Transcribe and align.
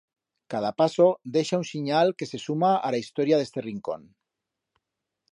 Cada 0.51 0.69
paso 0.81 1.05
deixa 1.35 1.59
un 1.63 1.67
sinyal 1.73 2.07
que 2.21 2.29
se 2.31 2.39
suma 2.45 2.71
a 2.87 2.89
ra 2.95 3.01
historia 3.03 3.39
d'este 3.41 3.65
rincón. 3.69 4.09